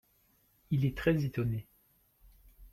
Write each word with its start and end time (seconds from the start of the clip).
Il 0.71 0.83
est 0.83 0.97
très 0.97 1.25
étonné. 1.25 1.67